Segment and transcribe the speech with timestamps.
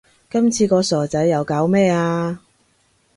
[0.31, 2.39] 今次個傻仔又搞咩呀